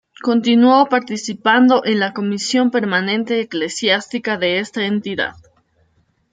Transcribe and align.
Continuó 0.23 0.89
participando 0.89 1.85
en 1.85 1.99
la 1.99 2.11
Comisión 2.11 2.71
permanente 2.71 3.39
eclesiástica 3.39 4.35
de 4.35 4.57
esta 4.57 4.87
entidad. 4.87 5.35